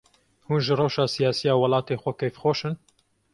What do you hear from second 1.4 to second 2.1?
ya welatê